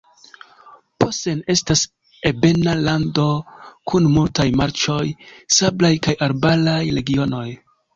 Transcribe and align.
Posen 1.03 1.43
estas 1.55 1.83
ebena 2.31 2.75
lando 2.89 3.29
kun 3.93 4.11
multaj 4.17 4.49
marĉoj, 4.65 5.01
sablaj 5.61 5.97
kaj 6.09 6.21
arbaraj 6.31 6.81
regionoj. 7.03 7.51